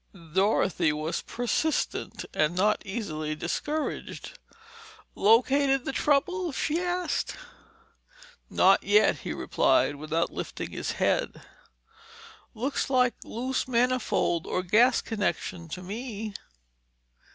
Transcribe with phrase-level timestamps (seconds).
[0.33, 4.39] Dorothy was persistent and not easily discouraged.
[5.13, 7.35] "Located the trouble?" she asked.
[8.49, 11.43] "Not yet," replied the man without lifting his head.
[12.55, 16.33] "Looks like loose manifold, or gas connection, to me."